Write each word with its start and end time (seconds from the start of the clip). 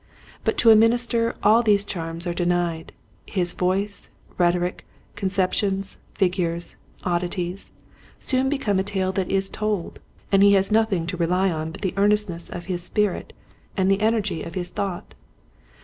But 0.43 0.57
to 0.57 0.71
a 0.71 0.75
minister 0.75 1.35
all 1.43 1.61
these 1.61 1.85
charms 1.85 2.25
are 2.25 2.33
denied. 2.33 2.91
His 3.27 3.53
voice, 3.53 4.09
rhetoric, 4.39 4.83
concep 5.15 5.53
tions, 5.53 5.99
figures, 6.15 6.75
oddities, 7.03 7.69
soon 8.17 8.49
become 8.49 8.79
a 8.79 8.83
tale 8.83 9.11
that 9.11 9.29
is 9.29 9.47
told, 9.47 9.99
and 10.31 10.41
he 10.41 10.53
has 10.53 10.71
nothing 10.71 11.05
to 11.05 11.17
rely 11.17 11.51
on 11.51 11.71
but 11.71 11.81
the 11.81 11.93
earnestness 11.97 12.49
of 12.49 12.65
his 12.65 12.81
spirit 12.81 13.31
46 13.75 13.75
Quiet 13.75 13.75
Hints 13.75 13.75
to 13.75 13.75
Growing 13.75 13.75
Preachers. 13.75 13.75
and 13.77 13.91
the 13.91 14.03
energy 14.03 14.43
of 14.47 14.55
his 14.55 14.69
thought. 14.71 15.15